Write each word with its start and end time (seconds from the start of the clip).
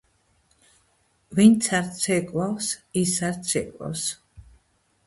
ვინც 1.39 1.69
არ 1.81 1.91
ცეკვავს 1.99 2.71
ის 3.05 3.15
არ 3.31 3.39
ცეკვავს 3.53 4.09